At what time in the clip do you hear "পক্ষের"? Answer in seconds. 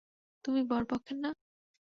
0.85-1.17